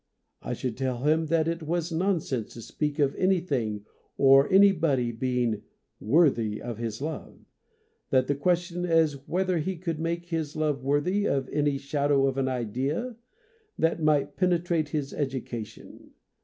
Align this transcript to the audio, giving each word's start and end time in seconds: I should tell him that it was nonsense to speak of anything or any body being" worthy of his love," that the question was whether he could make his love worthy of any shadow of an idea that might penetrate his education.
I 0.41 0.53
should 0.53 0.77
tell 0.77 1.03
him 1.03 1.27
that 1.27 1.47
it 1.47 1.61
was 1.61 1.91
nonsense 1.91 2.55
to 2.55 2.61
speak 2.63 2.97
of 2.97 3.13
anything 3.17 3.85
or 4.17 4.51
any 4.51 4.71
body 4.71 5.11
being" 5.11 5.61
worthy 5.99 6.59
of 6.59 6.79
his 6.79 7.03
love," 7.03 7.39
that 8.09 8.25
the 8.25 8.33
question 8.33 8.81
was 8.89 9.27
whether 9.27 9.59
he 9.59 9.77
could 9.77 9.99
make 9.99 10.25
his 10.29 10.55
love 10.55 10.81
worthy 10.81 11.27
of 11.27 11.47
any 11.49 11.77
shadow 11.77 12.25
of 12.25 12.39
an 12.39 12.47
idea 12.47 13.15
that 13.77 14.01
might 14.01 14.35
penetrate 14.37 14.89
his 14.89 15.13
education. 15.13 16.09